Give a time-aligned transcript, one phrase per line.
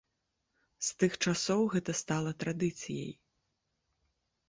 [0.87, 3.11] З тых часоў гэта стала традыцыяй.